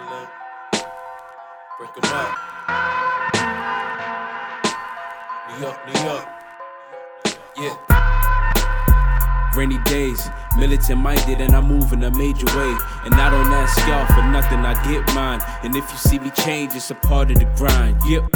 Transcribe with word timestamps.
them 0.00 0.12
up. 0.12 0.30
New 5.48 5.60
York, 5.60 5.78
New 5.86 6.00
York. 6.02 6.26
Yeah. 7.56 7.76
Rainy 9.56 9.78
days, 9.84 10.30
militant 10.56 11.00
minded, 11.00 11.40
and 11.40 11.54
I 11.54 11.60
move 11.60 11.92
in 11.92 12.04
a 12.04 12.10
major 12.16 12.46
way. 12.46 12.76
And 13.04 13.14
I 13.14 13.30
don't 13.30 13.52
ask 13.52 13.76
y'all 13.88 14.06
for 14.06 14.22
nothing, 14.30 14.60
I 14.60 14.74
get 14.90 15.14
mine. 15.14 15.40
And 15.62 15.74
if 15.76 15.90
you 15.90 15.98
see 15.98 16.18
me 16.18 16.30
change, 16.30 16.74
it's 16.74 16.90
a 16.90 16.94
part 16.94 17.30
of 17.30 17.38
the 17.38 17.46
grind. 17.56 18.00
Yep. 18.06 18.30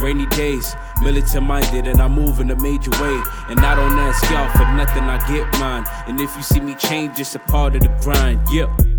Rainy 0.00 0.26
days, 0.34 0.74
militant 1.02 1.46
minded, 1.46 1.86
and 1.86 2.00
I 2.00 2.08
move 2.08 2.40
in 2.40 2.50
a 2.50 2.60
major 2.60 2.90
way. 2.92 3.22
And 3.48 3.60
I 3.60 3.76
don't 3.76 3.98
ask 3.98 4.28
y'all 4.30 4.50
for 4.52 4.64
nothing, 4.74 5.04
I 5.04 5.18
get 5.28 5.46
mine. 5.60 5.84
And 6.08 6.20
if 6.20 6.34
you 6.34 6.42
see 6.42 6.60
me 6.60 6.74
change, 6.74 7.20
it's 7.20 7.34
a 7.34 7.38
part 7.38 7.76
of 7.76 7.82
the 7.82 7.88
grind. 8.02 8.40
Yep. 8.50 8.91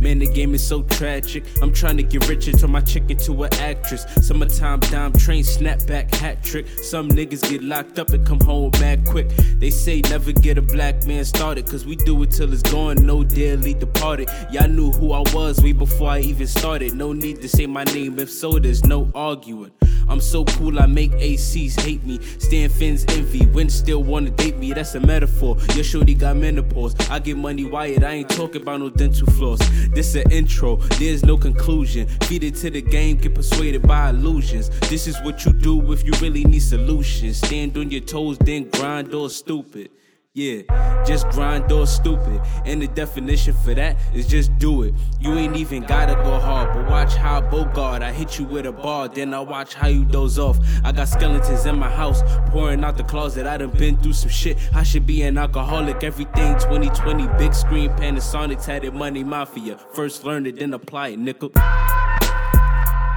Man, 0.00 0.20
the 0.20 0.26
game 0.26 0.54
is 0.54 0.66
so 0.66 0.82
tragic. 0.82 1.44
I'm 1.60 1.72
trying 1.72 1.96
to 1.96 2.02
get 2.02 2.28
rich 2.28 2.46
and 2.48 2.58
turn 2.58 2.70
my 2.70 2.80
chick 2.80 3.10
into 3.10 3.42
an 3.42 3.52
actress. 3.54 4.06
Summertime 4.26 4.80
dime 4.80 5.12
train, 5.12 5.42
snapback 5.42 6.14
hat 6.14 6.42
trick. 6.42 6.68
Some 6.82 7.08
niggas 7.08 7.48
get 7.48 7.62
locked 7.62 7.98
up 7.98 8.10
and 8.10 8.26
come 8.26 8.40
home 8.40 8.70
mad 8.80 9.04
quick. 9.06 9.28
They 9.58 9.70
say 9.70 10.00
never 10.02 10.32
get 10.32 10.58
a 10.58 10.62
black 10.62 11.04
man 11.06 11.24
started, 11.24 11.66
cause 11.66 11.84
we 11.84 11.96
do 11.96 12.22
it 12.22 12.30
till 12.30 12.52
it's 12.52 12.62
gone, 12.62 13.04
no 13.04 13.24
dearly 13.24 13.74
departed. 13.74 14.28
Y'all 14.50 14.68
knew 14.68 14.92
who 14.92 15.12
I 15.12 15.20
was 15.32 15.60
way 15.60 15.72
before 15.72 16.10
I 16.10 16.20
even 16.20 16.46
started. 16.46 16.94
No 16.94 17.12
need 17.12 17.42
to 17.42 17.48
say 17.48 17.66
my 17.66 17.84
name, 17.84 18.18
if 18.18 18.30
so, 18.30 18.58
there's 18.58 18.84
no 18.84 19.10
arguing. 19.14 19.72
I'm 20.08 20.20
so 20.20 20.44
cool, 20.44 20.78
I 20.78 20.86
make 20.86 21.12
ACs 21.12 21.80
hate 21.80 22.04
me. 22.04 22.20
Stand 22.38 22.72
fins 22.72 23.04
envy, 23.08 23.46
when 23.46 23.68
still 23.68 24.02
wanna 24.02 24.30
date 24.30 24.56
me, 24.56 24.72
that's 24.72 24.94
a 24.94 25.00
metaphor. 25.00 25.56
Your 25.74 25.84
shorty 25.84 26.14
got 26.14 26.36
menopause. 26.36 26.94
I 27.10 27.18
get 27.18 27.36
money 27.36 27.64
wired, 27.64 28.04
I 28.04 28.12
ain't 28.12 28.30
talking 28.30 28.62
about 28.62 28.80
no 28.80 28.90
dental 28.90 29.26
floss. 29.32 29.58
This 29.90 30.14
an 30.14 30.30
intro, 30.30 30.76
there's 30.98 31.24
no 31.24 31.36
conclusion. 31.36 32.06
Feed 32.24 32.44
it 32.44 32.54
to 32.56 32.70
the 32.70 32.82
game, 32.82 33.16
get 33.16 33.34
persuaded 33.34 33.82
by 33.82 34.10
illusions. 34.10 34.70
This 34.88 35.06
is 35.06 35.16
what 35.22 35.44
you 35.44 35.52
do 35.52 35.92
if 35.92 36.04
you 36.04 36.12
really 36.20 36.44
need 36.44 36.60
solutions. 36.60 37.38
Stand 37.38 37.76
on 37.76 37.90
your 37.90 38.00
toes, 38.00 38.38
then 38.38 38.68
grind 38.70 39.12
or 39.14 39.30
stupid. 39.30 39.90
Yeah, 40.38 41.02
just 41.04 41.28
grind 41.30 41.72
or 41.72 41.84
stupid. 41.84 42.40
And 42.64 42.80
the 42.80 42.86
definition 42.86 43.54
for 43.54 43.74
that 43.74 43.96
is 44.14 44.24
just 44.24 44.56
do 44.56 44.84
it. 44.84 44.94
You 45.18 45.34
ain't 45.34 45.56
even 45.56 45.82
gotta 45.82 46.14
go 46.14 46.38
hard, 46.38 46.72
but 46.72 46.88
watch 46.88 47.16
how 47.16 47.38
I 47.38 47.40
Bogart. 47.40 48.02
I 48.02 48.12
hit 48.12 48.38
you 48.38 48.44
with 48.44 48.64
a 48.64 48.70
bar, 48.70 49.08
then 49.08 49.34
I 49.34 49.40
watch 49.40 49.74
how 49.74 49.88
you 49.88 50.04
doze 50.04 50.38
off. 50.38 50.60
I 50.84 50.92
got 50.92 51.08
skeletons 51.08 51.66
in 51.66 51.76
my 51.76 51.90
house, 51.90 52.22
pouring 52.50 52.84
out 52.84 52.96
the 52.96 53.02
closet. 53.02 53.48
I 53.48 53.56
done 53.56 53.70
been 53.70 53.96
through 53.96 54.12
some 54.12 54.30
shit. 54.30 54.56
I 54.72 54.84
should 54.84 55.08
be 55.08 55.22
an 55.22 55.38
alcoholic. 55.38 56.04
Everything 56.04 56.54
2020, 56.54 57.26
big 57.36 57.52
screen, 57.52 57.90
Panasonic, 57.90 58.64
tatted 58.64 58.94
money 58.94 59.24
mafia. 59.24 59.76
First 59.92 60.22
learn 60.22 60.46
it, 60.46 60.60
then 60.60 60.72
apply 60.72 61.08
it, 61.08 61.18
nickel. 61.18 61.50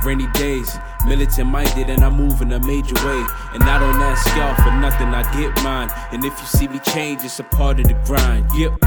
Rainy 0.03 0.27
days, 0.33 0.77
militant 1.05 1.49
minded, 1.49 1.89
and 1.89 2.03
I 2.03 2.09
move 2.09 2.41
in 2.41 2.51
a 2.53 2.59
major 2.59 2.95
way. 3.05 3.25
And 3.53 3.63
I 3.63 3.79
don't 3.79 4.01
ask 4.01 4.25
y'all 4.35 4.55
for 4.55 4.71
nothing, 4.79 5.09
I 5.09 5.21
get 5.39 5.55
mine. 5.63 5.89
And 6.11 6.25
if 6.25 6.33
you 6.39 6.45
see 6.47 6.67
me 6.67 6.79
change, 6.79 7.23
it's 7.23 7.39
a 7.39 7.43
part 7.43 7.79
of 7.79 7.87
the 7.87 7.93
grind. 8.05 8.49
Yep. 8.55 8.79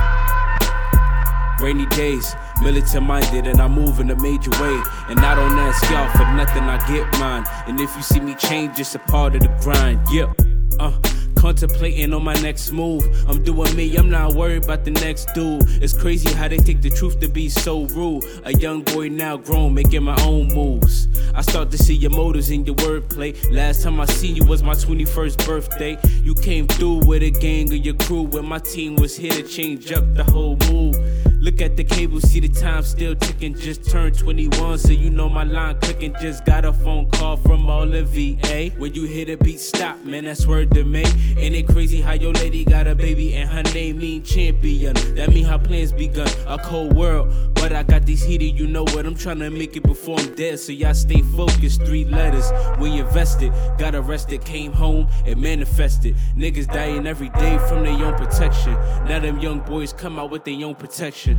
Rainy 1.60 1.86
days, 1.94 2.34
militant 2.62 3.06
minded, 3.06 3.46
and 3.46 3.60
I 3.60 3.68
move 3.68 4.00
in 4.00 4.10
a 4.10 4.20
major 4.20 4.50
way. 4.50 4.82
And 5.08 5.20
I 5.20 5.36
don't 5.36 5.56
ask 5.56 5.88
y'all 5.88 6.10
for 6.12 6.26
nothing, 6.34 6.64
I 6.64 6.78
get 6.88 7.06
mine. 7.20 7.44
And 7.68 7.80
if 7.80 7.94
you 7.94 8.02
see 8.02 8.20
me 8.20 8.34
change, 8.34 8.80
it's 8.80 8.96
a 8.96 8.98
part 8.98 9.36
of 9.36 9.42
the 9.42 9.48
grind. 9.62 10.00
Yep. 10.10 10.40
Uh. 10.80 11.13
Contemplating 11.44 12.14
on 12.14 12.24
my 12.24 12.32
next 12.40 12.72
move. 12.72 13.04
I'm 13.28 13.44
doing 13.44 13.76
me, 13.76 13.94
I'm 13.98 14.08
not 14.08 14.32
worried 14.32 14.64
about 14.64 14.86
the 14.86 14.92
next 14.92 15.28
dude. 15.34 15.62
It's 15.82 15.92
crazy 15.92 16.32
how 16.32 16.48
they 16.48 16.56
take 16.56 16.80
the 16.80 16.88
truth 16.88 17.20
to 17.20 17.28
be 17.28 17.50
so 17.50 17.84
rude. 17.84 18.24
A 18.44 18.54
young 18.54 18.80
boy 18.80 19.10
now 19.10 19.36
grown, 19.36 19.74
making 19.74 20.04
my 20.04 20.16
own 20.22 20.48
moves. 20.54 21.06
I 21.34 21.42
start 21.42 21.70
to 21.72 21.76
see 21.76 21.96
your 21.96 22.12
motives 22.12 22.48
in 22.48 22.64
your 22.64 22.76
wordplay. 22.76 23.36
Last 23.52 23.82
time 23.82 24.00
I 24.00 24.06
seen 24.06 24.36
you 24.36 24.44
was 24.46 24.62
my 24.62 24.72
21st 24.72 25.46
birthday. 25.46 25.98
You 26.22 26.34
came 26.34 26.66
through 26.66 27.04
with 27.04 27.22
a 27.22 27.30
gang 27.30 27.70
of 27.74 27.84
your 27.84 27.96
crew 27.96 28.22
when 28.22 28.46
my 28.46 28.58
team 28.58 28.96
was 28.96 29.14
here 29.14 29.32
to 29.32 29.42
change 29.42 29.92
up 29.92 30.14
the 30.14 30.24
whole 30.24 30.56
mood. 30.70 30.96
Look 31.44 31.60
at 31.60 31.76
the 31.76 31.84
cable, 31.84 32.22
see 32.22 32.40
the 32.40 32.48
time 32.48 32.82
still 32.84 33.14
ticking. 33.14 33.54
Just 33.54 33.84
turned 33.90 34.18
21, 34.18 34.78
so 34.78 34.92
you 34.92 35.10
know 35.10 35.28
my 35.28 35.44
line 35.44 35.78
clicking. 35.78 36.14
Just 36.18 36.46
got 36.46 36.64
a 36.64 36.72
phone 36.72 37.10
call 37.10 37.36
from 37.36 37.68
all 37.68 37.94
of 37.94 38.08
VA. 38.08 38.70
When 38.78 38.94
you 38.94 39.04
hear 39.04 39.26
the 39.26 39.36
beat 39.36 39.60
stop, 39.60 40.02
man, 40.04 40.24
that's 40.24 40.46
word 40.46 40.70
to 40.70 40.84
me. 40.84 41.04
Ain't 41.36 41.54
it 41.54 41.68
crazy 41.68 42.00
how 42.00 42.14
your 42.14 42.32
lady 42.32 42.64
got 42.64 42.86
a 42.86 42.94
baby 42.94 43.34
and 43.34 43.50
her 43.50 43.62
name 43.74 43.98
mean 43.98 44.22
champion? 44.22 44.94
That 45.16 45.34
mean 45.34 45.44
how 45.44 45.58
plans 45.58 45.92
begun. 45.92 46.28
A 46.46 46.56
cold 46.56 46.96
world, 46.96 47.30
but 47.56 47.74
I 47.74 47.82
got 47.82 48.06
these 48.06 48.22
heated, 48.24 48.58
you 48.58 48.66
know 48.66 48.84
what? 48.84 49.04
I'm 49.04 49.14
trying 49.14 49.40
to 49.40 49.50
make 49.50 49.76
it 49.76 49.82
before 49.82 50.18
I'm 50.18 50.34
dead, 50.36 50.58
so 50.60 50.72
y'all 50.72 50.94
stay 50.94 51.20
focused. 51.20 51.82
Three 51.82 52.06
letters, 52.06 52.50
we 52.80 52.98
invested. 52.98 53.52
Got 53.76 53.94
arrested, 53.94 54.46
came 54.46 54.72
home, 54.72 55.08
and 55.26 55.38
manifested. 55.42 56.16
Niggas 56.38 56.72
dying 56.72 57.06
every 57.06 57.28
day 57.28 57.58
from 57.68 57.84
their 57.84 58.02
own 58.02 58.14
protection. 58.14 58.72
Now 59.06 59.18
them 59.18 59.40
young 59.40 59.60
boys 59.60 59.92
come 59.92 60.18
out 60.18 60.30
with 60.30 60.44
their 60.44 60.64
own 60.64 60.74
protection. 60.74 61.33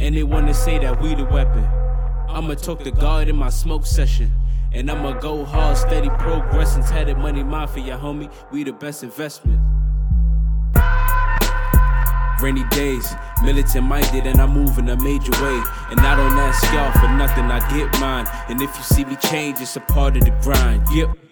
And 0.00 0.16
they 0.16 0.22
wanna 0.22 0.54
say 0.54 0.78
that 0.78 1.00
we 1.02 1.14
the 1.14 1.24
weapon. 1.24 1.62
I'ma 2.28 2.54
talk 2.54 2.82
to 2.84 2.90
God 2.90 3.28
in 3.28 3.36
my 3.36 3.50
smoke 3.50 3.84
session. 3.84 4.32
And 4.72 4.90
I'ma 4.90 5.18
go 5.20 5.44
hard, 5.44 5.76
steady 5.76 6.08
progressing. 6.08 6.82
Tatted 6.84 7.18
money 7.18 7.42
mafia, 7.42 7.98
homie. 7.98 8.32
We 8.50 8.64
the 8.64 8.72
best 8.72 9.02
investment. 9.02 9.60
Rainy 12.40 12.64
days, 12.70 13.14
militant 13.44 13.84
minded, 13.84 14.26
and 14.26 14.40
I 14.40 14.46
move 14.46 14.78
in 14.78 14.88
a 14.88 14.96
major 15.02 15.32
way. 15.32 15.62
And 15.90 16.00
I 16.00 16.16
don't 16.16 16.32
ask 16.32 16.64
y'all 16.72 16.92
for 16.92 17.14
nothing, 17.18 17.44
I 17.44 17.60
get 17.76 18.00
mine. 18.00 18.26
And 18.48 18.62
if 18.62 18.74
you 18.74 18.82
see 18.82 19.04
me 19.04 19.16
change, 19.16 19.60
it's 19.60 19.76
a 19.76 19.80
part 19.80 20.16
of 20.16 20.24
the 20.24 20.30
grind. 20.40 20.82
Yep. 20.92 21.29